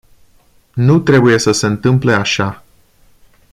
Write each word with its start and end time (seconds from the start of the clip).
Nu 0.73 0.99
trebuie 0.99 1.37
să 1.39 1.51
se 1.51 1.65
întâmple 1.65 2.13
așa. 2.13 2.63